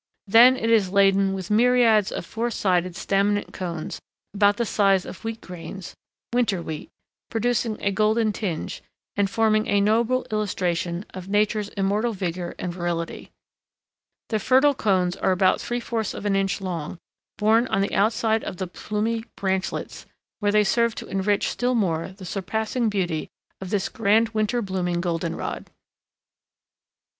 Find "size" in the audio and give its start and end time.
4.65-5.05